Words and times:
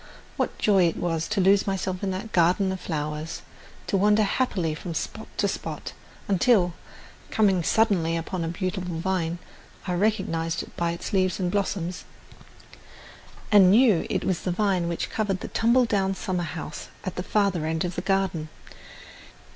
What 0.35 0.57
joy 0.57 0.87
it 0.87 0.97
was 0.97 1.27
to 1.27 1.39
lose 1.39 1.67
myself 1.67 2.01
in 2.01 2.09
that 2.09 2.31
garden 2.31 2.71
of 2.71 2.79
flowers, 2.79 3.43
to 3.85 3.95
wander 3.97 4.23
happily 4.23 4.73
from 4.73 4.95
spot 4.95 5.27
to 5.37 5.47
spot, 5.47 5.93
until, 6.27 6.73
coming 7.29 7.61
suddenly 7.61 8.17
upon 8.17 8.43
a 8.43 8.47
beautiful 8.47 8.95
vine, 8.95 9.37
I 9.85 9.93
recognized 9.93 10.63
it 10.63 10.75
by 10.75 10.91
its 10.93 11.13
leaves 11.13 11.39
and 11.39 11.51
blossoms, 11.51 12.03
and 13.51 13.69
knew 13.69 14.07
it 14.09 14.23
was 14.23 14.41
the 14.41 14.49
vine 14.49 14.87
which 14.87 15.11
covered 15.11 15.41
the 15.41 15.49
tumble 15.49 15.85
down 15.85 16.15
summer 16.15 16.45
house 16.49 16.87
at 17.03 17.15
the 17.15 17.21
farther 17.21 17.67
end 17.67 17.85
of 17.85 17.93
the 17.93 18.01
garden! 18.01 18.49